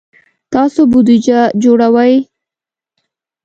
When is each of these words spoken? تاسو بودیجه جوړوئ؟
تاسو 0.53 0.79
بودیجه 0.91 1.39
جوړوئ؟ 1.63 2.13